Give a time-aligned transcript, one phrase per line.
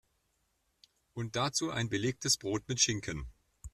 [1.13, 3.27] Und dazu ein belegtes Brot mit Schinken.